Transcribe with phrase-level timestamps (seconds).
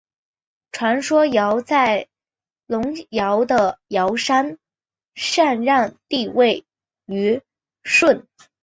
[0.71, 2.07] 传说尧在
[2.65, 4.57] 隆尧的尧山
[5.13, 6.65] 禅让帝位
[7.05, 7.43] 予
[7.83, 8.25] 舜。